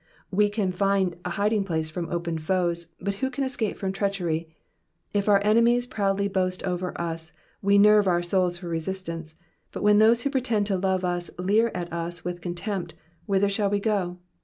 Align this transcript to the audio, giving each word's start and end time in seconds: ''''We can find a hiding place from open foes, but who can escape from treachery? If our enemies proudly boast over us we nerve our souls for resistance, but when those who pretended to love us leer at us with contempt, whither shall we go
''''We 0.31 0.49
can 0.49 0.71
find 0.71 1.15
a 1.23 1.29
hiding 1.29 1.63
place 1.63 1.91
from 1.91 2.09
open 2.09 2.39
foes, 2.39 2.87
but 2.99 3.13
who 3.21 3.29
can 3.29 3.43
escape 3.43 3.77
from 3.77 3.91
treachery? 3.91 4.49
If 5.13 5.29
our 5.29 5.39
enemies 5.43 5.85
proudly 5.85 6.27
boast 6.27 6.63
over 6.63 6.99
us 6.99 7.33
we 7.61 7.77
nerve 7.77 8.07
our 8.07 8.23
souls 8.23 8.57
for 8.57 8.67
resistance, 8.67 9.35
but 9.71 9.83
when 9.83 9.99
those 9.99 10.23
who 10.23 10.31
pretended 10.31 10.65
to 10.69 10.77
love 10.77 11.05
us 11.05 11.29
leer 11.37 11.69
at 11.75 11.93
us 11.93 12.25
with 12.25 12.41
contempt, 12.41 12.95
whither 13.27 13.47
shall 13.47 13.69
we 13.69 13.79
go 13.79 14.17